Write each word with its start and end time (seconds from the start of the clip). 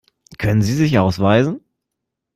Können 0.39 0.63
Sie 0.63 0.73
sich 0.73 0.97
ausweisen? 0.97 1.61